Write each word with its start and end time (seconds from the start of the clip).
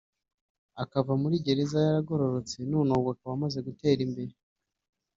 akava 0.83 1.13
muri 1.21 1.35
gereza 1.45 1.77
yaragororotse 1.87 2.57
none 2.71 2.89
ubu 2.97 3.09
akaba 3.13 3.33
amaze 3.37 3.59
gutera 3.67 4.01
imbere 4.07 4.33